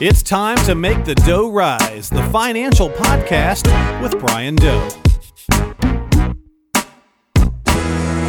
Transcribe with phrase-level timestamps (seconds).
[0.00, 3.62] It's time to make the dough rise, the financial podcast
[4.02, 4.88] with Brian Doe.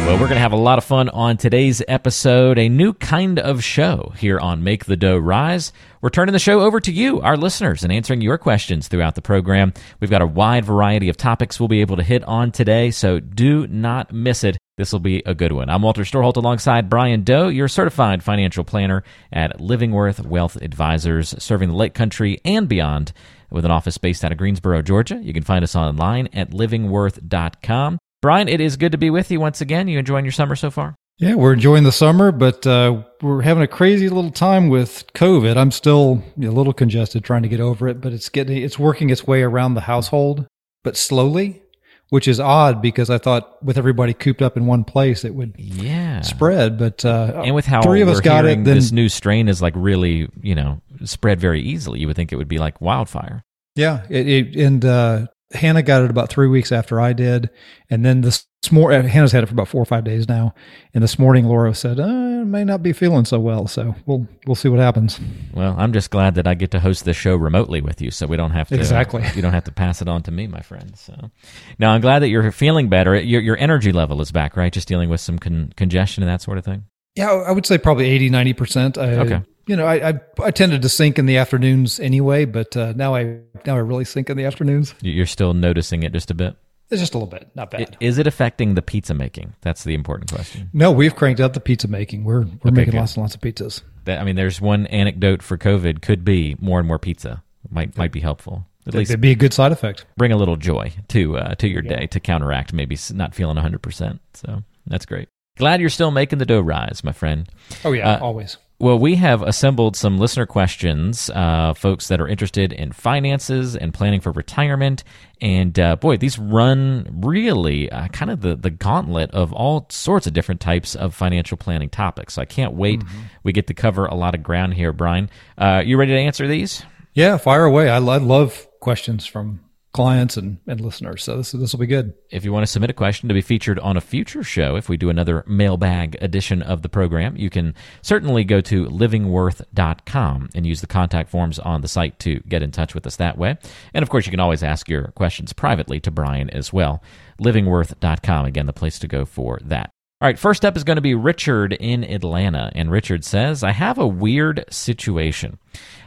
[0.06, 3.40] Well, we're going to have a lot of fun on today's episode, a new kind
[3.40, 5.72] of show here on Make the Dough Rise.
[6.00, 9.20] We're turning the show over to you, our listeners, and answering your questions throughout the
[9.20, 9.72] program.
[9.98, 13.18] We've got a wide variety of topics we'll be able to hit on today, so
[13.18, 14.56] do not miss it.
[14.78, 15.68] This will be a good one.
[15.68, 19.02] I'm Walter Storholt alongside Brian Doe, your certified financial planner
[19.32, 23.12] at Livingworth Wealth Advisors, serving the Lake Country and beyond
[23.50, 25.16] with an office based out of Greensboro, Georgia.
[25.20, 27.98] You can find us online at livingworth.com.
[28.26, 29.86] Brian, it is good to be with you once again.
[29.86, 30.96] You enjoying your summer so far?
[31.18, 35.56] Yeah, we're enjoying the summer, but uh, we're having a crazy little time with COVID.
[35.56, 39.10] I'm still a little congested trying to get over it, but it's getting it's working
[39.10, 40.44] its way around the household,
[40.82, 41.62] but slowly,
[42.08, 45.54] which is odd because I thought with everybody cooped up in one place it would
[45.56, 46.78] yeah spread.
[46.78, 49.62] But uh, and with how three of us got it, then this new strain is
[49.62, 52.00] like really you know spread very easily.
[52.00, 53.44] You would think it would be like wildfire.
[53.76, 57.50] Yeah, it, it and uh, Hannah got it about three weeks after I did,
[57.90, 60.54] and then this morning Hannah's had it for about four or five days now.
[60.94, 64.26] And this morning Laura said, uh, "I may not be feeling so well, so we'll
[64.46, 65.20] we'll see what happens."
[65.52, 68.26] Well, I'm just glad that I get to host this show remotely with you, so
[68.26, 70.60] we don't have to exactly you don't have to pass it on to me, my
[70.60, 70.96] friend.
[70.96, 71.30] So
[71.78, 73.16] now I'm glad that you're feeling better.
[73.16, 74.72] Your your energy level is back, right?
[74.72, 76.84] Just dealing with some con- congestion and that sort of thing.
[77.16, 78.98] Yeah, I would say probably 80, 90 percent.
[78.98, 82.92] Okay you know, I, I, I tended to sink in the afternoons anyway, but uh,
[82.94, 84.94] now I now I really sink in the afternoons.
[85.00, 86.56] You're still noticing it just a bit.
[86.88, 87.96] It's just a little bit, not bad.
[87.98, 89.54] Is it affecting the pizza making?
[89.62, 90.70] That's the important question.
[90.72, 92.22] No, we've cranked up the pizza making.
[92.22, 92.98] We're we're okay, making good.
[92.98, 93.82] lots and lots of pizzas.
[94.04, 97.42] That, I mean, there's one anecdote for COVID could be more and more pizza.
[97.68, 98.66] Might might be helpful.
[98.86, 100.06] At least it'd be a good side effect.
[100.16, 101.96] Bring a little joy to uh, to your yeah.
[101.96, 103.82] day to counteract maybe not feeling 100.
[103.82, 105.28] percent So that's great.
[105.56, 107.48] Glad you're still making the dough rise, my friend.
[107.84, 108.58] Oh yeah, uh, always.
[108.78, 113.94] Well, we have assembled some listener questions, uh, folks that are interested in finances and
[113.94, 115.02] planning for retirement.
[115.40, 120.26] And uh, boy, these run really uh, kind of the, the gauntlet of all sorts
[120.26, 122.34] of different types of financial planning topics.
[122.34, 123.00] So I can't wait.
[123.00, 123.20] Mm-hmm.
[123.44, 125.30] We get to cover a lot of ground here, Brian.
[125.56, 126.82] Uh, you ready to answer these?
[127.14, 127.88] Yeah, fire away.
[127.88, 129.60] I, I love questions from
[129.96, 131.24] clients and, and listeners.
[131.24, 132.12] So this this will be good.
[132.30, 134.88] If you want to submit a question to be featured on a future show, if
[134.88, 140.66] we do another mailbag edition of the program, you can certainly go to livingworth.com and
[140.66, 143.56] use the contact forms on the site to get in touch with us that way.
[143.94, 147.02] And of course, you can always ask your questions privately to Brian as well.
[147.40, 149.95] Livingworth.com, again, the place to go for that.
[150.18, 152.72] All right, first up is going to be Richard in Atlanta.
[152.74, 155.58] And Richard says, I have a weird situation.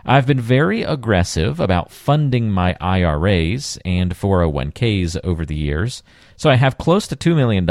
[0.03, 6.02] I've been very aggressive about funding my IRAs and 401ks over the years,
[6.38, 7.69] so I have close to $2 million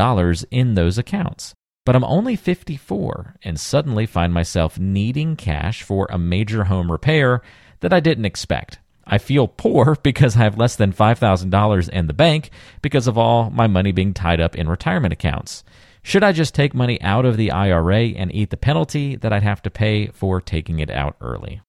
[0.53, 1.55] in those accounts.
[1.85, 7.43] But I'm only 54 and suddenly find myself needing cash for a major home repair
[7.81, 8.79] that I didn't expect.
[9.05, 12.51] I feel poor because I have less than $5,000 in the bank
[12.81, 15.65] because of all my money being tied up in retirement accounts.
[16.03, 19.43] Should I just take money out of the IRA and eat the penalty that I'd
[19.43, 21.61] have to pay for taking it out early?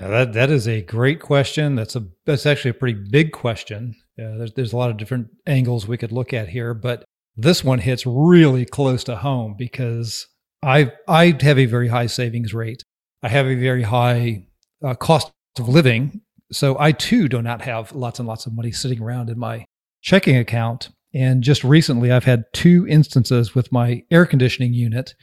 [0.00, 1.76] Yeah, that that is a great question.
[1.76, 3.94] That's a that's actually a pretty big question.
[4.16, 7.04] Yeah, there's there's a lot of different angles we could look at here, but
[7.36, 10.26] this one hits really close to home because
[10.62, 12.82] I I have a very high savings rate.
[13.22, 14.46] I have a very high
[14.84, 18.72] uh, cost of living, so I too do not have lots and lots of money
[18.72, 19.64] sitting around in my
[20.02, 20.90] checking account.
[21.14, 25.14] And just recently, I've had two instances with my air conditioning unit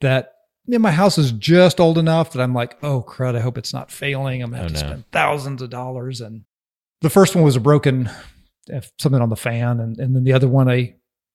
[0.00, 0.34] that
[0.66, 3.90] my house is just old enough that I'm like, oh crud, I hope it's not
[3.90, 4.42] failing.
[4.42, 4.88] I'm gonna have oh, to no.
[4.88, 6.20] spend thousands of dollars.
[6.20, 6.44] And
[7.00, 8.08] the first one was a broken
[8.98, 10.94] something on the fan, and, and then the other one, a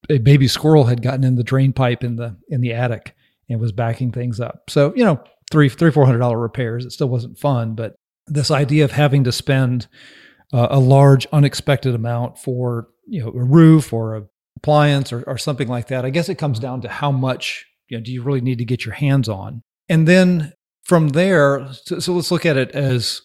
[0.10, 3.16] a baby squirrel had gotten in the drain pipe in the in the attic
[3.50, 4.70] and was backing things up.
[4.70, 6.86] So you know, three three four hundred dollar repairs.
[6.86, 7.96] It still wasn't fun, but
[8.28, 9.88] this idea of having to spend
[10.54, 14.24] uh, a large unexpected amount for you know a roof or a
[14.58, 16.04] appliance or, or something like that.
[16.04, 18.66] I guess it comes down to how much you know, do you really need to
[18.66, 19.62] get your hands on?
[19.88, 20.54] And then
[20.84, 23.22] from there, so, so let's look at it as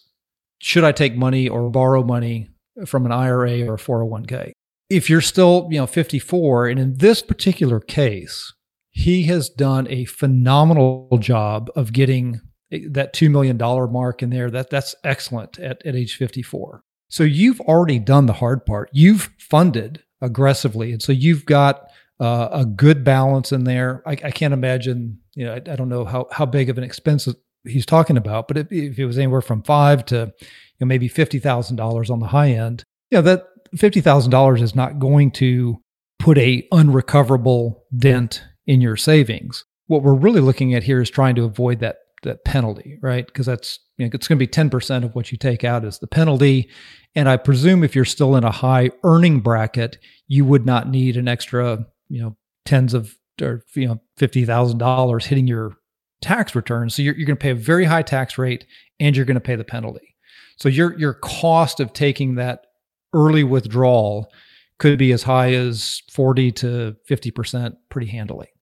[0.59, 2.49] should I take money or borrow money
[2.85, 4.51] from an IRA or a 401k?
[4.89, 8.53] If you're still, you know, 54, and in this particular case,
[8.91, 14.51] he has done a phenomenal job of getting that $2 million mark in there.
[14.51, 16.83] That that's excellent at, at age 54.
[17.13, 18.89] So you've already done the hard part.
[18.91, 20.91] You've funded aggressively.
[20.91, 24.01] And so you've got uh, a good balance in there.
[24.07, 26.83] I, I, can't imagine, you know, I, I, don't know how, how big of an
[26.83, 27.27] expense
[27.65, 30.47] he's talking about, but if, if it was anywhere from five to you
[30.79, 33.45] know, maybe $50,000 on the high end, you know, that
[33.77, 35.79] $50,000 is not going to
[36.17, 39.65] put a unrecoverable dent in your savings.
[39.85, 43.25] What we're really looking at here is trying to avoid that that penalty, right?
[43.25, 45.99] Because that's you know, it's going to be 10% of what you take out as
[45.99, 46.69] the penalty.
[47.15, 49.97] And I presume if you're still in a high earning bracket,
[50.27, 54.77] you would not need an extra, you know, tens of or you know, fifty thousand
[54.77, 55.73] dollars hitting your
[56.21, 56.89] tax return.
[56.89, 58.65] So you're, you're going to pay a very high tax rate
[58.99, 60.15] and you're going to pay the penalty.
[60.57, 62.65] So your your cost of taking that
[63.13, 64.31] early withdrawal
[64.79, 68.52] could be as high as 40 to 50% pretty handily.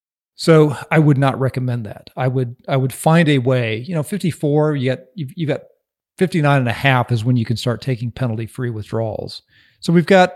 [0.42, 2.10] So I would not recommend that.
[2.18, 5.62] I would I would find a way, you know, 54, you got you've, you've got
[6.18, 9.44] 59 and a half is when you can start taking penalty free withdrawals.
[9.82, 10.34] So we've got,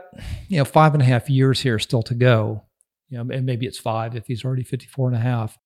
[0.47, 2.65] you know, five and a half years here still to go.
[3.09, 5.57] You know, and maybe it's five if he's already 54 and a half.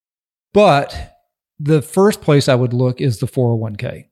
[0.54, 1.18] But
[1.60, 3.84] the first place I would look is the 401k.
[3.84, 4.10] A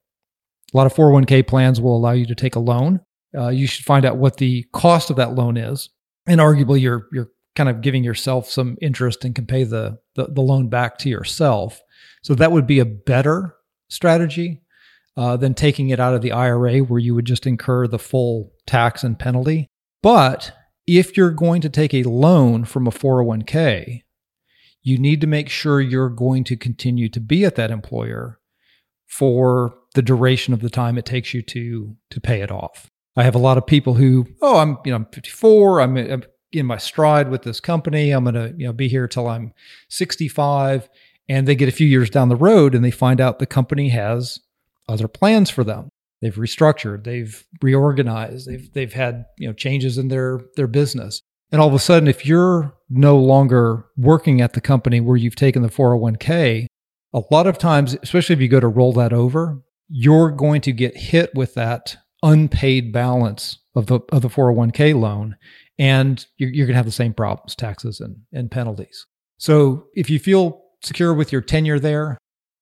[0.74, 3.00] lot of 401k plans will allow you to take a loan.
[3.34, 5.88] Uh, you should find out what the cost of that loan is,
[6.26, 10.28] and arguably you're you're kind of giving yourself some interest and can pay the, the,
[10.28, 11.82] the loan back to yourself.
[12.22, 13.56] So that would be a better
[13.90, 14.62] strategy
[15.18, 18.54] uh, than taking it out of the IRA where you would just incur the full
[18.68, 19.68] tax and penalty.
[20.04, 20.56] But
[20.86, 24.04] if you're going to take a loan from a 401k,
[24.84, 28.40] you need to make sure you're going to continue to be at that employer
[29.08, 32.92] for the duration of the time it takes you to to pay it off.
[33.16, 36.24] I have a lot of people who, oh, I'm you know I'm 54, I'm, I'm
[36.58, 38.12] in my stride with this company.
[38.12, 39.54] I'm going to you know be here till I'm
[39.90, 40.90] 65,
[41.30, 43.90] and they get a few years down the road and they find out the company
[43.90, 44.40] has
[44.88, 45.90] other plans for them.
[46.22, 51.22] They've restructured, they've reorganized, they've they've had you know changes in their their business.
[51.52, 55.36] And all of a sudden, if you're no longer working at the company where you've
[55.36, 56.66] taken the 401k,
[57.14, 60.74] a lot of times, especially if you go to roll that over, you're going to
[60.74, 65.38] get hit with that unpaid balance of the of the 401k loan
[65.80, 69.06] and you're, you're going to have the same problems taxes and, and penalties.
[69.38, 72.18] So if you feel secure with your tenure there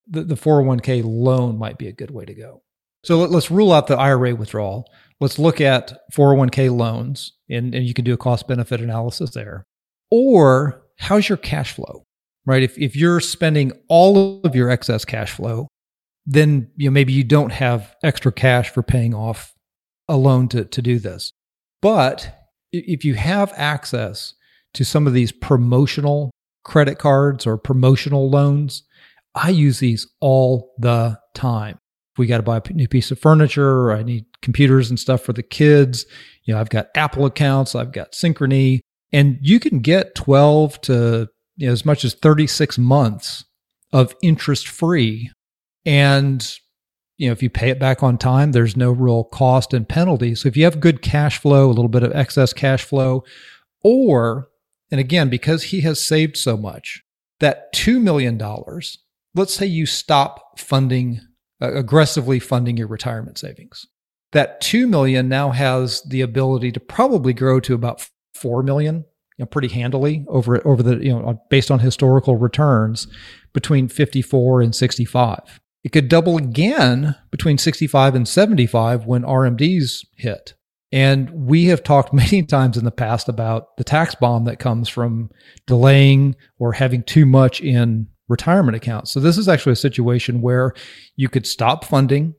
[0.08, 2.62] the, the 401k loan might be a good way to go.
[3.04, 4.90] So let, us rule out the ira withdrawal.
[5.20, 9.64] Let's look at 401k loans and, and you can do a cost benefit analysis there.
[10.12, 12.04] Or how's your cash flow
[12.46, 12.62] right?
[12.62, 15.68] If, if you're spending all of your excess cash flow
[16.26, 19.54] then you know maybe you don't have extra cash for paying off
[20.08, 21.32] a loan to, to do this.
[21.82, 22.44] But
[22.80, 24.33] if you have access
[24.74, 26.31] to some of these promotional
[26.63, 28.83] credit cards or promotional loans,
[29.33, 31.77] I use these all the time.
[32.13, 35.00] If we got to buy a new piece of furniture or I need computers and
[35.00, 36.06] stuff for the kids,
[36.44, 38.80] you know, I've got Apple accounts, I've got Synchrony,
[39.12, 43.45] and you can get 12 to you know, as much as 36 months
[43.92, 45.31] of interest free.
[45.86, 46.48] And
[47.18, 50.36] you know, if you pay it back on time, there's no real cost and penalty.
[50.36, 53.24] So if you have good cash flow, a little bit of excess cash flow,
[53.84, 54.50] or,
[54.92, 57.04] and again, because he has saved so much,
[57.40, 58.42] that $2 million,
[59.34, 61.22] let's say you stop funding,
[61.62, 63.86] uh, aggressively funding your retirement savings.
[64.32, 69.06] That 2 million now has the ability to probably grow to about 4 million,
[69.38, 73.08] you know, pretty handily over over the, you know, based on historical returns
[73.54, 75.60] between 54 and 65.
[75.86, 80.56] It could double again between 65 and 75 when RMDs hit.
[80.92, 84.90] And we have talked many times in the past about the tax bomb that comes
[84.90, 85.30] from
[85.68, 89.14] delaying or having too much in retirement accounts.
[89.14, 90.74] So, this is actually a situation where
[91.18, 92.34] you could stop funding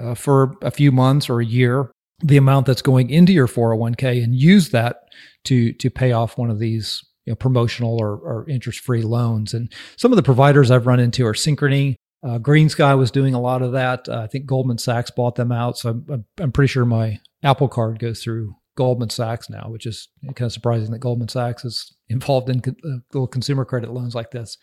[0.00, 4.24] uh, for a few months or a year the amount that's going into your 401k
[4.24, 5.04] and use that
[5.44, 9.52] to to pay off one of these you know, promotional or, or interest free loans.
[9.52, 13.40] And some of the providers I've run into are Synchrony, uh, GreenSky was doing a
[13.40, 14.08] lot of that.
[14.08, 15.78] Uh, I think Goldman Sachs bought them out.
[15.78, 20.08] So I'm, I'm pretty sure my Apple card goes through Goldman Sachs now, which is
[20.34, 24.30] kind of surprising that Goldman Sachs is involved in uh, little consumer credit loans like
[24.30, 24.56] this.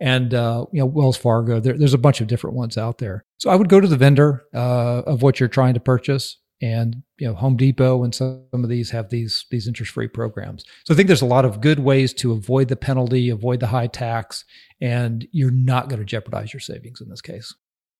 [0.00, 3.24] And uh, you know Wells Fargo, there, there's a bunch of different ones out there.
[3.38, 7.02] So I would go to the vendor uh, of what you're trying to purchase, and
[7.18, 10.64] you know Home Depot and some of these have these these interest free programs.
[10.84, 13.68] So I think there's a lot of good ways to avoid the penalty, avoid the
[13.68, 14.44] high tax,
[14.80, 17.54] and you're not going to jeopardize your savings in this case.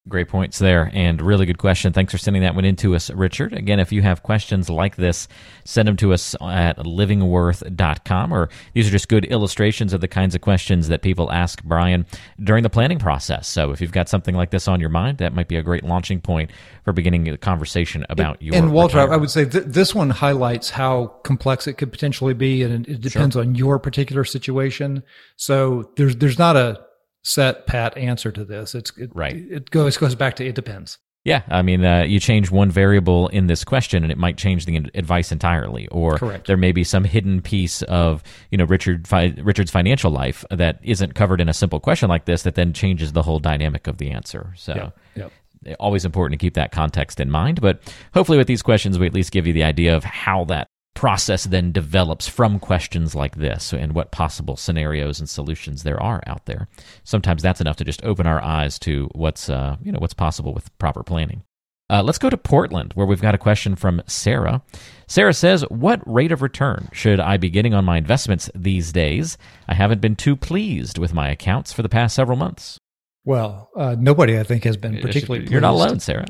[0.09, 1.93] Great points there, and really good question.
[1.93, 3.53] Thanks for sending that one in to us, Richard.
[3.53, 5.29] Again, if you have questions like this,
[5.65, 10.35] send them to us at livingworth.com, or these are just good illustrations of the kinds
[10.35, 12.07] of questions that people ask Brian
[12.43, 13.49] during the planning process.
[13.49, 15.85] So if you've got something like this on your mind, that might be a great
[15.85, 16.51] launching point
[16.85, 18.55] for beginning a conversation about your.
[18.55, 19.15] And Walter, retirement.
[19.15, 23.01] I would say th- this one highlights how complex it could potentially be, and it
[23.03, 23.43] depends sure.
[23.43, 25.03] on your particular situation.
[25.37, 26.88] So there's there's not a
[27.23, 28.75] set pat answer to this.
[28.75, 29.37] It's it, right.
[29.37, 30.99] It goes goes back to it depends.
[31.25, 34.65] Yeah, I mean, uh, you change one variable in this question, and it might change
[34.65, 35.87] the advice entirely.
[35.89, 36.47] Or Correct.
[36.47, 40.79] there may be some hidden piece of you know Richard fi- Richard's financial life that
[40.83, 43.99] isn't covered in a simple question like this that then changes the whole dynamic of
[43.99, 44.55] the answer.
[44.57, 44.93] So.
[45.17, 45.33] Yep.
[45.81, 47.81] Always important to keep that context in mind, but
[48.15, 50.69] hopefully, with these questions, we at least give you the idea of how that
[50.99, 56.21] process then develops from questions like this and what possible scenarios and solutions there are
[56.27, 56.67] out there.
[57.05, 60.53] Sometimes that's enough to just open our eyes to what's uh, you know what's possible
[60.53, 61.45] with proper planning.
[61.89, 64.61] Uh, let's go to Portland, where we've got a question from Sarah.
[65.07, 69.39] Sarah says, What rate of return should I be getting on my investments these days?
[69.69, 72.77] I haven't been too pleased with my accounts for the past several months.
[73.25, 75.43] Well, uh, nobody, I think, has been particularly.
[75.43, 75.53] Pleased.
[75.53, 76.27] You're not alone, Sarah.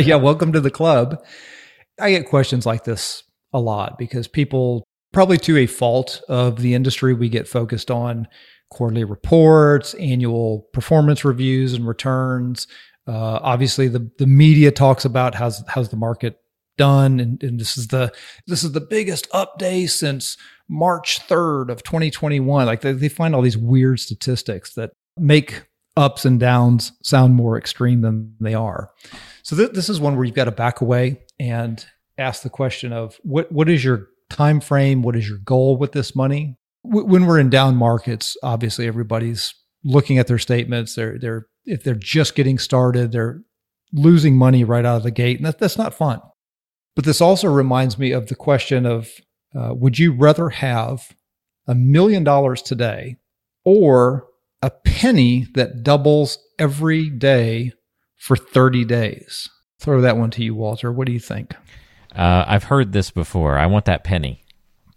[0.04, 1.22] yeah, welcome to the club.
[2.00, 6.74] I get questions like this a lot because people, probably to a fault of the
[6.74, 8.26] industry, we get focused on
[8.70, 12.66] quarterly reports, annual performance reviews and returns.
[13.06, 16.36] Uh, obviously, the the media talks about how's how's the market
[16.78, 18.12] done, and, and this is the
[18.46, 20.36] this is the biggest up day since
[20.68, 22.66] March third of 2021.
[22.66, 25.64] Like they, they find all these weird statistics that make
[25.96, 28.90] ups and downs sound more extreme than they are.
[29.42, 31.84] So th- this is one where you've got to back away and
[32.18, 35.02] ask the question of what what is your time frame?
[35.02, 36.56] What is your goal with this money?
[36.84, 39.54] W- when we're in down markets, obviously everybody's
[39.84, 40.94] looking at their statements.
[40.94, 43.42] They're they're if they're just getting started, they're
[43.92, 46.20] losing money right out of the gate, and that, that's not fun.
[46.94, 49.10] But this also reminds me of the question of
[49.54, 51.14] uh, would you rather have
[51.66, 53.16] a million dollars today
[53.64, 54.26] or
[54.62, 57.72] a penny that doubles every day
[58.16, 59.48] for 30 days?
[59.80, 60.92] Throw that one to you, Walter.
[60.92, 61.54] What do you think?
[62.14, 63.58] Uh, I've heard this before.
[63.58, 64.44] I want that penny.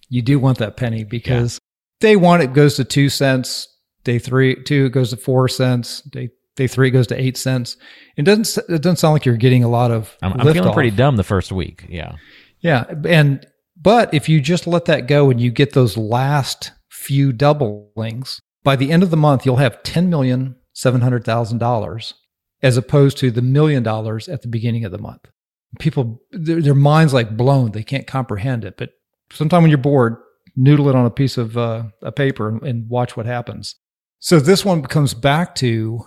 [0.10, 1.60] You do want that penny because
[2.00, 3.68] day one it goes to two cents.
[4.04, 6.02] Day three, two it goes to four cents.
[6.02, 7.78] Day day three it goes to eight cents.
[8.16, 10.16] It doesn't it doesn't sound like you're getting a lot of.
[10.22, 10.74] I'm, I'm feeling off.
[10.74, 11.86] pretty dumb the first week.
[11.90, 12.16] Yeah.
[12.60, 13.46] Yeah, and
[13.80, 18.76] but if you just let that go and you get those last few doublings, by
[18.76, 22.16] the end of the month you'll have ten million seven hundred thousand dollars,
[22.62, 25.30] as opposed to the million dollars at the beginning of the month.
[25.80, 28.78] People, their, their minds like blown; they can't comprehend it.
[28.78, 28.92] But
[29.32, 30.18] sometime when you're bored,
[30.56, 33.76] noodle it on a piece of uh, a paper and, and watch what happens.
[34.20, 36.06] So this one comes back to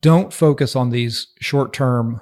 [0.00, 2.20] don't focus on these short-term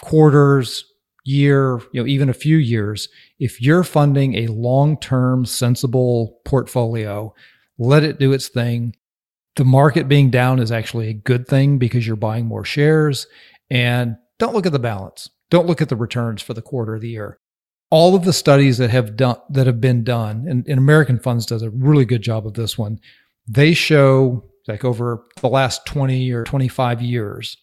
[0.00, 0.84] quarters,
[1.24, 3.08] year, you know, even a few years.
[3.38, 7.34] If you're funding a long-term sensible portfolio,
[7.78, 8.94] let it do its thing.
[9.56, 13.26] The market being down is actually a good thing because you're buying more shares
[13.70, 15.30] and don't look at the balance.
[15.54, 17.38] Don't look at the returns for the quarter of the year.
[17.88, 21.46] All of the studies that have done that have been done, and, and American Funds
[21.46, 22.98] does a really good job of this one.
[23.46, 27.56] They show like over the last 20 or 25 years,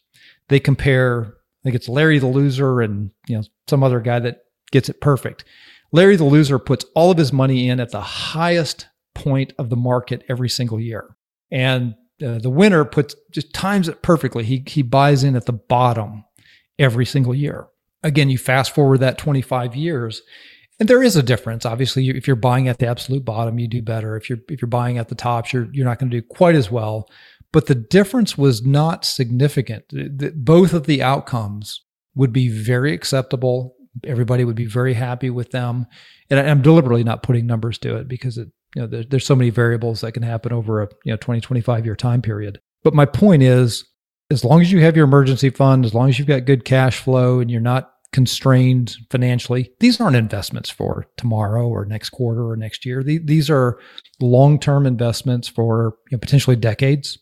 [0.48, 4.44] they compare, I think it's Larry the Loser and you know some other guy that
[4.72, 5.44] gets it perfect.
[5.92, 9.76] Larry the Loser puts all of his money in at the highest point of the
[9.76, 11.18] market every single year.
[11.52, 11.96] And
[12.26, 14.46] uh, the winner puts just times it perfectly.
[14.46, 16.24] He he buys in at the bottom
[16.80, 17.68] every single year.
[18.04, 20.22] Again, you fast forward that 25 years,
[20.80, 21.66] and there is a difference.
[21.66, 24.16] Obviously, if you're buying at the absolute bottom, you do better.
[24.18, 26.56] If you're if you're buying at the tops, you're you're not going to do quite
[26.56, 27.08] as well.
[27.52, 29.84] But the difference was not significant.
[30.36, 31.84] Both of the outcomes
[32.16, 33.76] would be very acceptable.
[34.06, 35.86] Everybody would be very happy with them.
[36.30, 39.36] And I'm deliberately not putting numbers to it because it, you know, there, there's so
[39.36, 42.60] many variables that can happen over a you know 20, 25 year time period.
[42.84, 43.84] But my point is,
[44.32, 47.00] as long as you have your emergency fund, as long as you've got good cash
[47.00, 52.56] flow and you're not constrained financially, these aren't investments for tomorrow or next quarter or
[52.56, 53.04] next year.
[53.04, 53.80] These are
[54.20, 57.18] long term investments for you know, potentially decades.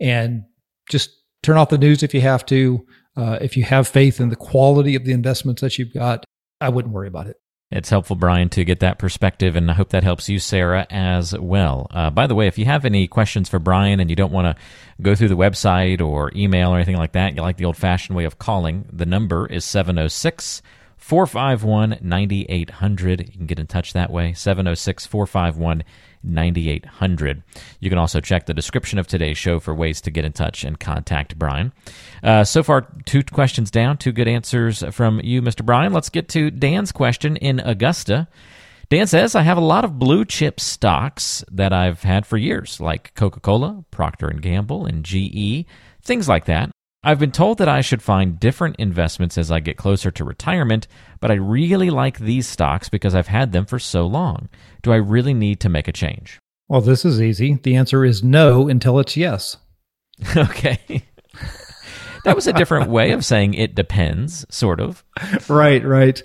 [0.00, 0.42] And
[0.90, 1.10] just
[1.42, 2.84] turn off the news if you have to.
[3.16, 6.24] Uh, if you have faith in the quality of the investments that you've got,
[6.60, 7.36] I wouldn't worry about it.
[7.70, 11.36] It's helpful, Brian, to get that perspective, and I hope that helps you, Sarah, as
[11.36, 11.88] well.
[11.90, 14.56] Uh, by the way, if you have any questions for Brian and you don't want
[14.56, 14.62] to
[15.02, 18.16] go through the website or email or anything like that, you like the old fashioned
[18.16, 20.62] way of calling, the number is 706
[20.98, 23.20] 451 9800.
[23.20, 25.84] You can get in touch that way 706 451
[26.24, 27.42] 9800.
[27.80, 30.64] You can also check the description of today's show for ways to get in touch
[30.64, 31.72] and contact Brian.
[32.22, 35.64] Uh, so far, two questions down, two good answers from you, Mr.
[35.64, 35.92] Brian.
[35.92, 38.28] Let's get to Dan's question in Augusta.
[38.90, 42.80] Dan says, I have a lot of blue chip stocks that I've had for years,
[42.80, 45.66] like Coca-Cola, Procter & Gamble, and GE,
[46.02, 46.70] things like that.
[47.06, 50.88] I've been told that I should find different investments as I get closer to retirement,
[51.20, 54.48] but I really like these stocks because I've had them for so long.
[54.82, 56.38] Do I really need to make a change?
[56.66, 57.58] Well, this is easy.
[57.62, 59.58] The answer is no until it's yes.
[60.36, 61.04] okay.
[62.24, 65.04] that was a different way of saying it depends, sort of.
[65.46, 66.22] Right, right.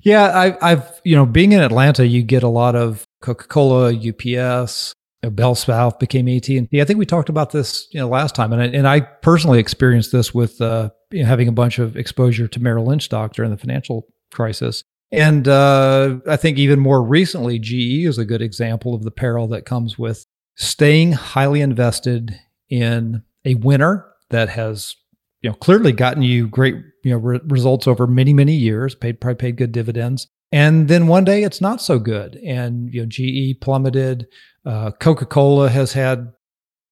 [0.00, 3.92] Yeah, I, I've you know, being in Atlanta, you get a lot of Coca Cola,
[3.92, 4.94] UPS,
[5.30, 6.80] Bell South became AT and T.
[6.80, 9.58] I think we talked about this you know last time, and I, and I personally
[9.58, 13.34] experienced this with uh, you know, having a bunch of exposure to Merrill Lynch stock
[13.34, 14.82] during the financial crisis.
[15.12, 19.46] And uh, I think even more recently, GE is a good example of the peril
[19.48, 20.24] that comes with
[20.56, 22.34] staying highly invested
[22.70, 24.96] in a winner that has
[25.42, 26.74] you know clearly gotten you great
[27.04, 31.06] you know re- results over many many years paid probably paid good dividends and then
[31.06, 34.26] one day it's not so good and you know GE plummeted
[34.64, 36.32] uh, Coca-Cola has had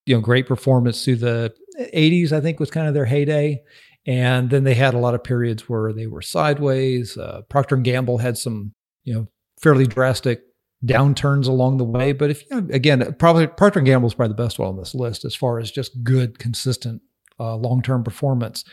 [0.07, 3.63] you know great performance through the 80s I think was kind of their heyday
[4.07, 7.85] and then they had a lot of periods where they were sideways uh, Procter and
[7.85, 8.75] Gamble had some
[9.05, 9.29] you know
[9.61, 10.43] fairly drastic
[10.85, 12.13] downturns along the way.
[12.13, 14.77] But if you know, again, probably Procter and Gamble is probably the best one on
[14.77, 17.03] this list as far as just good, consistent,
[17.39, 18.65] uh, long term performance.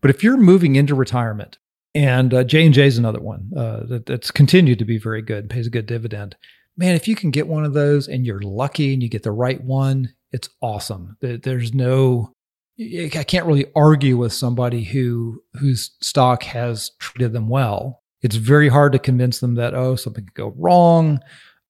[0.00, 1.58] But if you're moving into retirement,
[1.94, 5.22] and uh, J and J is another one uh, that, that's continued to be very
[5.22, 6.36] good, pays a good dividend.
[6.76, 9.32] Man, if you can get one of those and you're lucky and you get the
[9.32, 11.16] right one, it's awesome.
[11.20, 12.32] There's no,
[12.78, 18.70] I can't really argue with somebody who whose stock has treated them well it's very
[18.70, 21.20] hard to convince them that oh something could go wrong.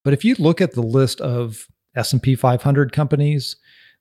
[0.05, 3.57] But if you look at the list of S&P 500 companies,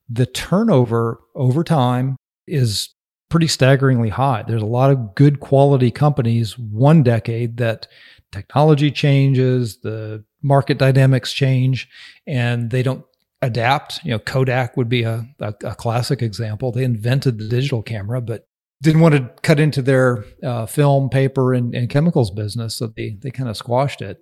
[0.08, 2.90] the turnover over time is
[3.28, 4.44] pretty staggeringly high.
[4.46, 7.88] There's a lot of good quality companies one decade that
[8.30, 11.88] technology changes, the market dynamics change,
[12.26, 13.04] and they don't
[13.42, 14.04] adapt.
[14.04, 16.70] You know, Kodak would be a, a, a classic example.
[16.70, 18.46] They invented the digital camera, but
[18.82, 23.16] didn't want to cut into their uh, film, paper, and, and, chemicals business, so they
[23.20, 24.18] they kind of squashed it,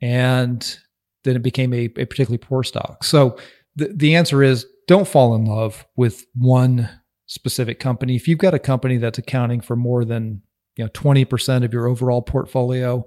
[0.00, 0.78] and
[1.24, 3.02] then it became a, a particularly poor stock.
[3.02, 3.36] So
[3.74, 6.88] the the answer is don't fall in love with one
[7.26, 8.14] specific company.
[8.14, 10.42] If you've got a company that's accounting for more than
[10.76, 13.04] you know twenty percent of your overall portfolio,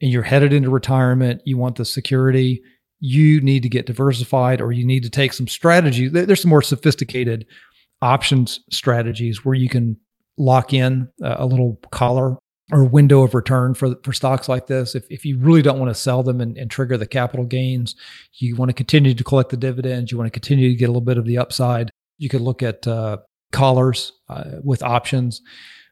[0.00, 2.62] and you're headed into retirement, you want the security.
[3.00, 6.08] You need to get diversified, or you need to take some strategy.
[6.08, 7.46] There's some more sophisticated
[8.00, 9.96] options strategies where you can
[10.36, 12.36] lock in a little collar
[12.72, 14.94] or window of return for for stocks like this.
[14.94, 17.94] If if you really don't want to sell them and, and, trigger the capital gains,
[18.34, 20.10] you want to continue to collect the dividends.
[20.10, 21.90] You want to continue to get a little bit of the upside.
[22.18, 23.18] You could look at uh,
[23.52, 25.42] collars uh, with options,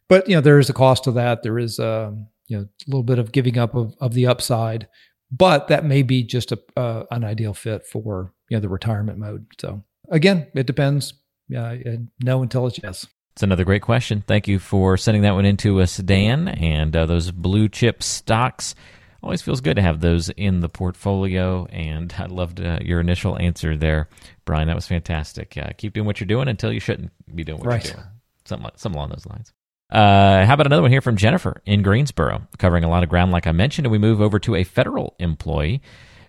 [0.09, 1.43] but you know there is a cost to that.
[1.43, 4.27] There is a um, you know a little bit of giving up of, of the
[4.27, 4.87] upside,
[5.31, 9.19] but that may be just a uh, an ideal fit for you know the retirement
[9.19, 9.47] mode.
[9.59, 11.15] So again, it depends.
[11.49, 11.77] Yeah,
[12.23, 13.07] no until it's yes.
[13.35, 14.23] It's another great question.
[14.27, 16.49] Thank you for sending that one into us, Dan.
[16.49, 18.75] And uh, those blue chip stocks
[19.23, 21.65] always feels good to have those in the portfolio.
[21.67, 24.11] And I loved uh, your initial answer there,
[24.45, 24.69] Brian.
[24.69, 25.57] That was fantastic.
[25.57, 27.85] Uh, keep doing what you're doing until you shouldn't be doing what right.
[27.85, 28.07] you're doing.
[28.45, 29.55] Something, something along those lines.
[29.93, 33.31] Uh, how about another one here from Jennifer in Greensboro, covering a lot of ground,
[33.31, 35.83] like I mentioned, and we move over to a federal employee.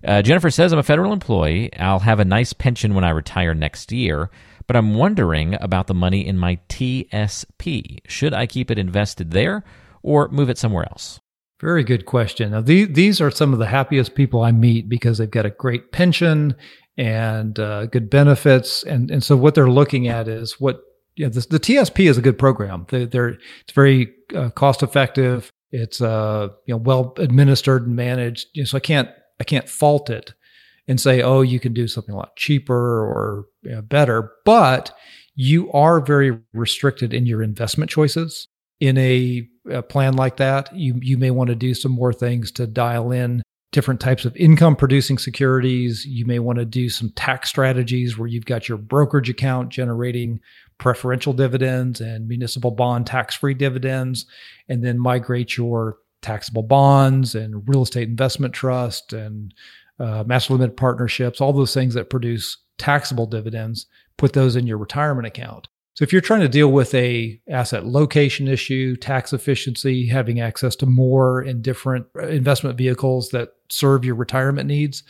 [0.06, 1.73] Uh, Jennifer says, I'm a federal employee.
[1.80, 4.30] I'll have a nice pension when I retire next year
[4.67, 7.99] but I'm wondering about the money in my TSP.
[8.08, 9.63] Should I keep it invested there
[10.02, 11.19] or move it somewhere else?
[11.60, 12.52] Very good question.
[12.52, 15.52] Now, the, these are some of the happiest people I meet because they've got a
[15.52, 16.56] great pension
[16.97, 20.82] and uh, good benefits, and and so what they're looking at is what
[21.15, 22.86] yeah, the, the TSP is a good program.
[22.89, 25.52] They, are it's very uh, cost effective.
[25.71, 28.47] It's uh you know well administered and managed.
[28.54, 30.34] You know, so I can't I can't fault it
[30.88, 34.95] and say, oh, you can do something a lot cheaper or you know, better, but
[35.36, 38.47] you are very restricted in your investment choices.
[38.80, 42.52] In a, a plan like that, you you may want to do some more things
[42.54, 43.41] to dial in
[43.74, 46.06] different types of income producing securities.
[46.06, 50.40] You may want to do some tax strategies where you've got your brokerage account generating
[50.78, 54.26] preferential dividends and municipal bond tax free dividends,
[54.70, 59.54] and then migrate your taxable bonds and real estate investment trust and
[60.00, 64.78] uh, master limited partnerships, all those things that produce taxable dividends, put those in your
[64.78, 65.68] retirement account.
[65.95, 70.75] So if you're trying to deal with a asset location issue, tax efficiency, having access
[70.77, 75.03] to more and different uh, investment vehicles that serve your retirement needs,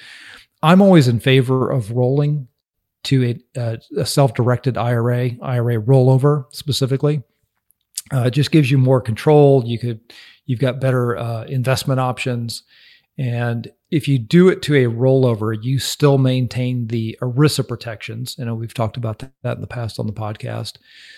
[0.61, 2.47] I'm always in favor of rolling
[3.03, 7.23] to a, uh, a self-directed IRA, IRA rollover specifically.
[8.13, 9.63] Uh, it just gives you more control.
[9.65, 10.01] You could,
[10.45, 12.63] you've got better uh, investment options,
[13.17, 18.35] and if you do it to a rollover, you still maintain the ERISA protections.
[18.39, 20.77] I know we've talked about that in the past on the podcast.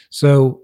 [0.09, 0.61] So,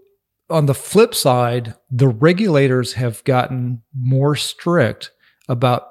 [0.49, 5.11] on the flip side, the regulators have gotten more strict
[5.47, 5.87] about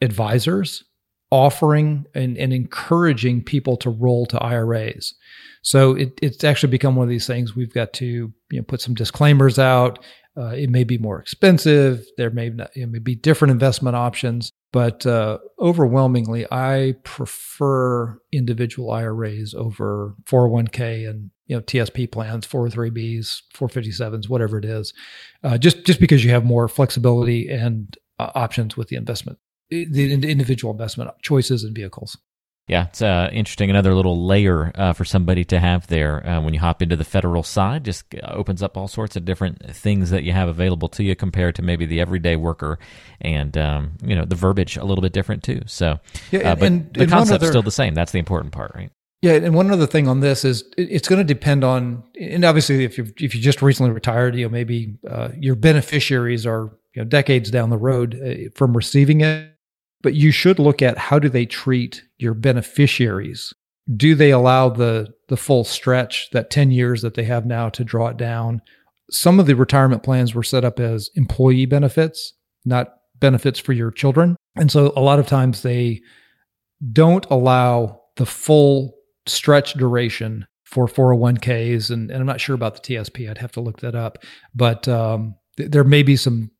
[0.00, 0.82] advisors
[1.30, 5.14] offering and, and encouraging people to roll to IRAs.
[5.62, 8.80] So it, it's actually become one of these things we've got to you know, put
[8.80, 10.00] some disclaimers out.
[10.36, 12.06] Uh, it may be more expensive.
[12.16, 18.92] There may not, it may be different investment options, but uh, overwhelmingly, I prefer individual
[18.92, 24.94] IRAs over 401k and you know TSP plans, 403bs, 457s, whatever it is.
[25.42, 29.38] Uh, just just because you have more flexibility and uh, options with the investment,
[29.70, 32.16] the individual investment choices and vehicles.
[32.70, 33.68] Yeah, it's uh, interesting.
[33.68, 37.02] Another little layer uh, for somebody to have there uh, when you hop into the
[37.02, 37.84] federal side.
[37.84, 41.16] Just uh, opens up all sorts of different things that you have available to you
[41.16, 42.78] compared to maybe the everyday worker,
[43.20, 45.62] and um, you know the verbiage a little bit different too.
[45.66, 45.98] So,
[46.30, 47.92] yeah, uh, and, but and, the concept's other, still the same.
[47.92, 48.92] That's the important part, right?
[49.20, 52.84] Yeah, and one other thing on this is it's going to depend on, and obviously
[52.84, 57.02] if you if you just recently retired, you know maybe uh, your beneficiaries are you
[57.02, 59.56] know decades down the road from receiving it
[60.02, 63.52] but you should look at how do they treat your beneficiaries.
[63.96, 67.84] Do they allow the the full stretch that 10 years that they have now to
[67.84, 68.62] draw it down?
[69.10, 72.34] Some of the retirement plans were set up as employee benefits
[72.64, 74.36] not benefits for your children.
[74.56, 76.00] And so a lot of times they
[76.92, 78.94] don't allow the full
[79.26, 83.60] stretch duration for 401ks and, and i'm not sure about the tsp i'd have to
[83.60, 84.18] look that up.
[84.54, 86.50] But um, th- there may be some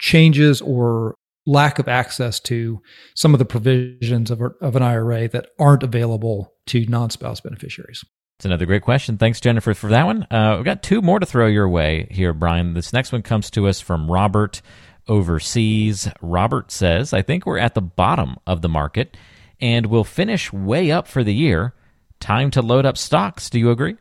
[0.00, 1.14] changes or
[1.48, 2.80] lack of access to
[3.14, 8.04] some of the provisions of, of an IRA that aren't available to non spouse beneficiaries.
[8.38, 9.18] It's another great question.
[9.18, 10.24] Thanks, Jennifer, for that one.
[10.30, 12.74] Uh, we've got two more to throw your way here, Brian.
[12.74, 14.62] This next one comes to us from Robert
[15.08, 16.08] overseas.
[16.20, 19.16] Robert says, I think we're at the bottom of the market
[19.60, 21.74] and we'll finish way up for the year.
[22.20, 23.50] Time to load up stocks.
[23.50, 23.96] Do you agree?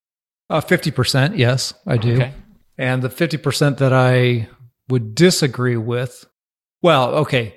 [0.49, 2.15] Uh, 50%, yes, I do.
[2.15, 2.33] Okay.
[2.77, 4.49] And the 50% that I
[4.87, 6.25] would disagree with
[6.81, 7.55] well, okay.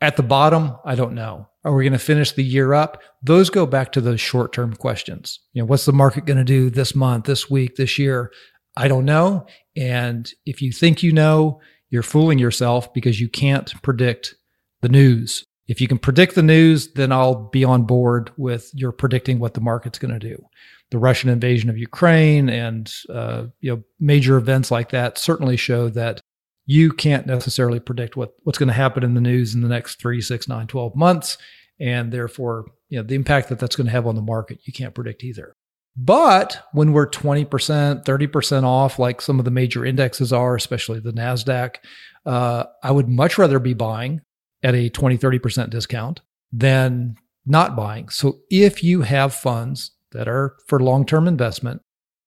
[0.00, 1.48] At the bottom, I don't know.
[1.64, 3.00] Are we going to finish the year up?
[3.22, 5.38] Those go back to those short term questions.
[5.52, 8.32] You know, what's the market going to do this month, this week, this year?
[8.76, 9.46] I don't know.
[9.76, 14.34] And if you think you know, you're fooling yourself because you can't predict
[14.80, 15.44] the news.
[15.68, 19.54] If you can predict the news, then I'll be on board with your predicting what
[19.54, 20.42] the market's going to do.
[20.90, 25.88] The Russian invasion of Ukraine and uh, you know major events like that certainly show
[25.90, 26.20] that
[26.66, 30.00] you can't necessarily predict what, what's going to happen in the news in the next
[30.00, 31.38] three, six, nine, 12 months.
[31.80, 34.72] And therefore, you know, the impact that that's going to have on the market, you
[34.72, 35.54] can't predict either.
[35.96, 41.12] But when we're 20%, 30% off, like some of the major indexes are, especially the
[41.12, 41.76] NASDAQ,
[42.24, 44.22] uh, I would much rather be buying
[44.62, 46.20] at a 20, 30% discount
[46.52, 48.08] than not buying.
[48.08, 51.82] So if you have funds that are for long term investment,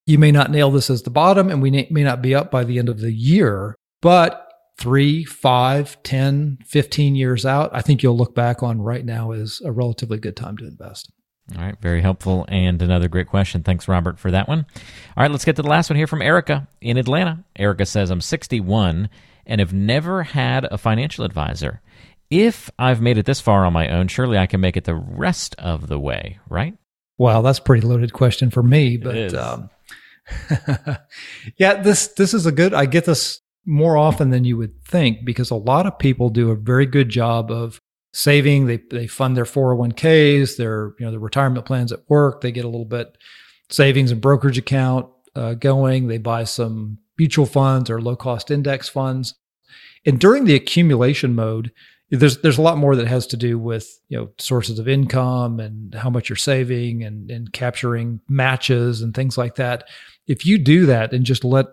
[0.06, 2.64] you may not nail this as the bottom and we may not be up by
[2.64, 8.16] the end of the year, but three, five, 10, 15 years out, I think you'll
[8.16, 11.12] look back on right now as a relatively good time to invest.
[11.58, 13.64] All right, very helpful and another great question.
[13.64, 14.68] Thanks, Robert, for that one.
[15.18, 17.44] All right, let's get to the last one here from Erica in Atlanta.
[17.56, 19.10] Erica says, I'm 61
[19.48, 21.82] and have never had a financial advisor.
[22.30, 24.94] If I've made it this far on my own, surely I can make it the
[24.94, 26.78] rest of the way, right?
[27.18, 29.72] Well, that's a pretty loaded question for me, but um,
[31.58, 32.76] yeah, this this is a good.
[32.76, 36.52] I get this more often than you would think because a lot of people do
[36.52, 37.80] a very good job of
[38.14, 38.66] saving.
[38.66, 42.42] They they fund their 401ks, their you know their retirement plans at work.
[42.42, 43.18] They get a little bit
[43.70, 46.08] savings and brokerage account uh, going.
[46.08, 49.36] They buy some mutual funds or low cost index funds.
[50.06, 51.72] And during the accumulation mode,
[52.10, 55.60] there's there's a lot more that has to do with you know sources of income
[55.60, 59.88] and how much you're saving and and capturing matches and things like that.
[60.28, 61.68] If you do that and just let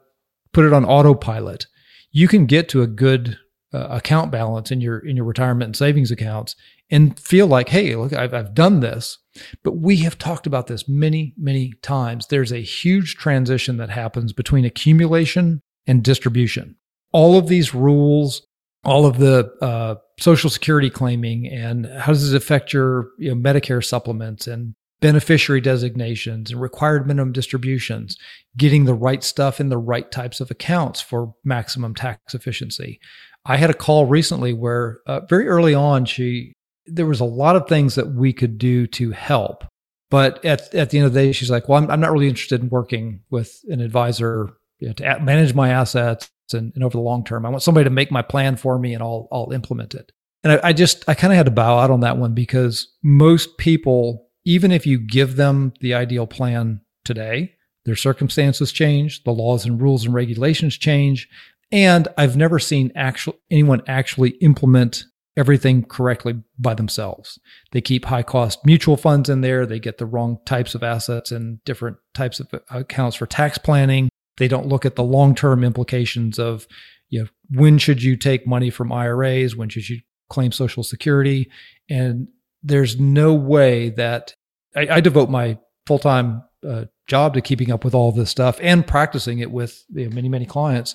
[0.53, 1.67] put it on autopilot,
[2.13, 3.39] you can get to a good
[3.75, 6.55] uh, account balance in your in your retirement and savings accounts
[6.91, 9.19] and feel like hey look I've, I've done this.
[9.65, 12.27] But we have talked about this many many times.
[12.27, 16.77] There's a huge transition that happens between accumulation and distribution.
[17.13, 18.47] All of these rules
[18.85, 23.37] all of the uh, social security claiming and how does it affect your you know,
[23.37, 28.17] medicare supplements and beneficiary designations and required minimum distributions,
[28.57, 32.99] getting the right stuff in the right types of accounts for maximum tax efficiency.
[33.45, 36.55] I had a call recently where uh, very early on, she
[36.87, 39.65] there was a lot of things that we could do to help.
[40.11, 42.29] But at, at the end of the day, she's like, well, I'm, I'm not really
[42.29, 46.99] interested in working with an advisor you know, to manage my assets and, and, over
[46.99, 47.47] the long term.
[47.47, 50.13] I want somebody to make my plan for me and I'll, I'll implement it.
[50.45, 52.93] And I, I just, I kind of had to bow out on that one because
[53.03, 59.33] most people even if you give them the ideal plan today, their circumstances change, the
[59.33, 61.29] laws and rules and regulations change,
[61.71, 67.39] and I've never seen actual anyone actually implement everything correctly by themselves.
[67.73, 69.65] They keep high cost mutual funds in there.
[69.65, 74.11] They get the wrong types of assets and different types of accounts for tax planning.
[74.37, 76.67] They don't look at the long term implications of,
[77.09, 79.57] you know, when should you take money from IRAs?
[79.57, 81.51] When should you claim Social Security?
[81.89, 82.29] And
[82.63, 84.35] there's no way that
[84.77, 88.59] I, I devote my full time uh, job to keeping up with all this stuff
[88.63, 90.95] and practicing it with you know, many, many clients.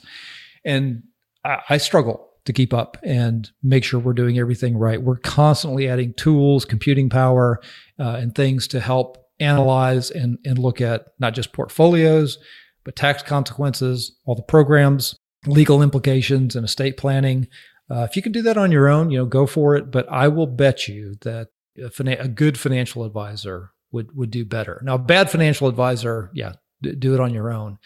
[0.63, 1.03] And
[1.43, 5.01] I, I struggle to keep up and make sure we're doing everything right.
[5.01, 7.60] We're constantly adding tools, computing power,
[7.99, 12.39] uh, and things to help analyze and, and look at not just portfolios,
[12.84, 17.47] but tax consequences, all the programs, legal implications, and estate planning.
[17.91, 19.91] Uh, if you can do that on your own, you know, go for it.
[19.91, 21.49] But I will bet you that
[21.83, 24.81] a, fina- a good financial advisor would would do better.
[24.83, 27.77] Now, a bad financial advisor, yeah, d- do it on your own,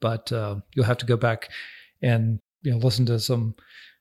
[0.00, 1.50] but uh, you'll have to go back
[2.02, 3.54] and you know listen to some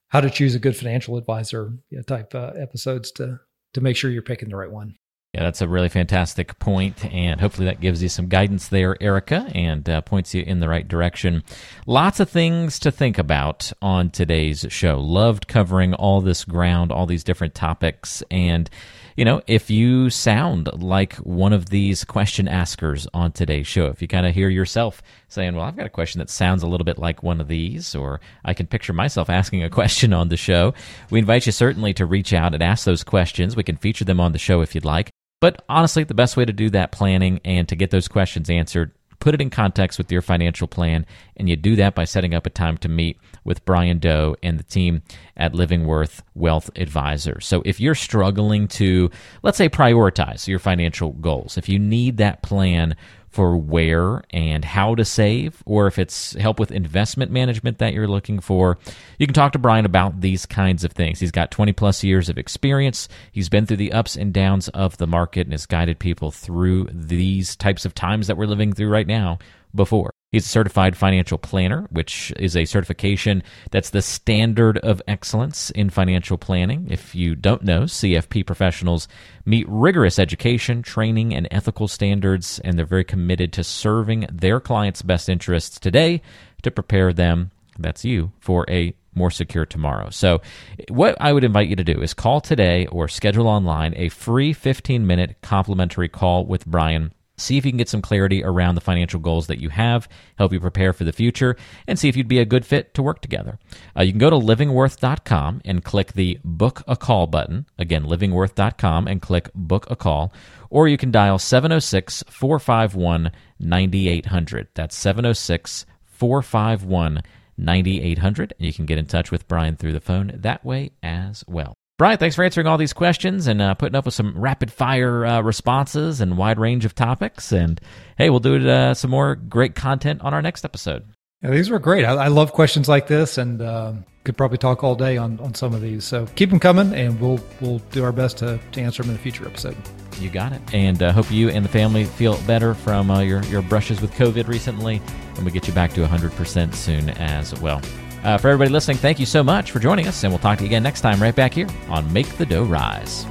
[0.10, 1.74] how to choose a good financial advisor
[2.06, 3.40] type uh, episodes to
[3.74, 4.96] to make sure you're picking the right one.
[5.34, 9.52] Yeah, that's a really fantastic point, and hopefully that gives you some guidance there, Erica,
[9.54, 11.44] and uh, points you in the right direction.
[11.86, 15.00] Lots of things to think about on today's show.
[15.00, 18.70] Loved covering all this ground, all these different topics, and
[19.18, 24.00] you know, if you sound like one of these question askers on today's show, if
[24.00, 26.86] you kind of hear yourself saying, Well, I've got a question that sounds a little
[26.86, 30.38] bit like one of these, or I can picture myself asking a question on the
[30.38, 30.76] show,
[31.10, 33.56] we invite you certainly to reach out and ask those questions.
[33.56, 35.10] We can feature them on the show if you'd like.
[35.42, 38.92] But honestly, the best way to do that planning and to get those questions answered
[39.20, 42.46] put it in context with your financial plan, and you do that by setting up
[42.46, 45.02] a time to meet with Brian Doe and the team
[45.36, 47.46] at Livingworth Wealth Advisors.
[47.46, 49.10] So if you're struggling to,
[49.44, 52.96] let's say, prioritize your financial goals, if you need that plan
[53.38, 58.08] for where and how to save, or if it's help with investment management that you're
[58.08, 58.80] looking for,
[59.20, 61.20] you can talk to Brian about these kinds of things.
[61.20, 63.08] He's got 20 plus years of experience.
[63.32, 66.90] He's been through the ups and downs of the market and has guided people through
[66.92, 69.38] these types of times that we're living through right now
[69.76, 70.10] before.
[70.30, 75.90] He's a certified financial planner, which is a certification that's the standard of excellence in
[75.90, 76.88] financial planning.
[76.90, 79.08] If you don't know, CFP professionals
[79.46, 85.02] meet rigorous education, training, and ethical standards, and they're very committed to serving their clients'
[85.02, 86.22] best interests today
[86.62, 90.10] to prepare them, that's you, for a more secure tomorrow.
[90.10, 90.42] So,
[90.90, 94.52] what I would invite you to do is call today or schedule online a free
[94.52, 98.82] 15 minute complimentary call with Brian See if you can get some clarity around the
[98.82, 102.28] financial goals that you have, help you prepare for the future, and see if you'd
[102.28, 103.60] be a good fit to work together.
[103.96, 107.68] Uh, you can go to livingworth.com and click the book a call button.
[107.78, 110.34] Again, livingworth.com and click book a call.
[110.72, 114.68] Or you can dial 706 451 9800.
[114.74, 117.22] That's 706 451
[117.56, 118.54] 9800.
[118.58, 121.77] And you can get in touch with Brian through the phone that way as well.
[121.98, 125.26] Brian, thanks for answering all these questions and uh, putting up with some rapid fire
[125.26, 127.52] uh, responses and wide range of topics.
[127.52, 127.82] And
[128.20, 131.08] hey, we'll do uh, some more great content on our next episode.
[131.42, 132.06] Yeah, these were great.
[132.06, 135.56] I, I love questions like this, and um, could probably talk all day on, on
[135.56, 136.04] some of these.
[136.06, 139.16] So keep them coming, and we'll we'll do our best to, to answer them in
[139.16, 139.76] a future episode.
[140.20, 140.62] You got it.
[140.74, 144.12] And uh, hope you and the family feel better from uh, your your brushes with
[144.14, 145.02] COVID recently,
[145.36, 147.82] and we get you back to 100% soon as well.
[148.24, 150.64] Uh, for everybody listening, thank you so much for joining us, and we'll talk to
[150.64, 153.26] you again next time right back here on Make the Dough Rise.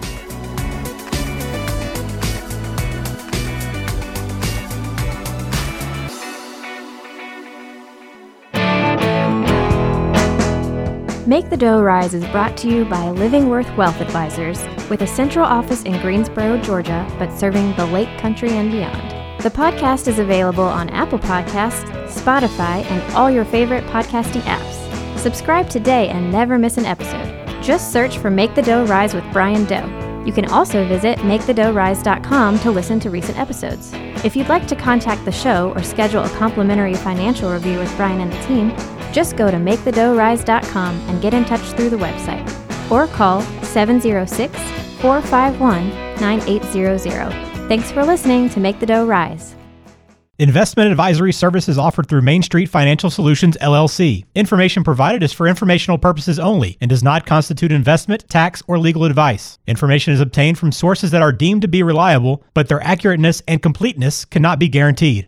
[11.27, 15.45] Make the Dough Rise is brought to you by Livingworth Wealth Advisors, with a central
[15.45, 19.43] office in Greensboro, Georgia, but serving the Lake Country and beyond.
[19.43, 24.66] The podcast is available on Apple Podcasts, Spotify, and all your favorite podcasting apps.
[25.17, 27.47] Subscribe today and never miss an episode.
[27.63, 30.23] Just search for Make the Dough Rise with Brian Doe.
[30.27, 33.93] You can also visit MakeTheDoughRise.com to listen to recent episodes.
[34.25, 38.21] If you'd like to contact the show or schedule a complimentary financial review with Brian
[38.21, 38.71] and the team,
[39.13, 42.45] just go to MakeTheDoughRise.com and get in touch through the website.
[42.91, 44.55] Or call 706
[45.01, 47.69] 451 9800.
[47.69, 49.55] Thanks for listening to Make the Dough Rise.
[50.39, 54.27] Investment advisory services offered through Main Street Financial Solutions LLC.
[54.35, 59.07] Information provided is for informational purposes only and does not constitute investment, tax, or legal
[59.07, 59.59] advice.
[59.67, 63.63] Information is obtained from sources that are deemed to be reliable, but their accurateness and
[63.63, 65.25] completeness cannot be guaranteed.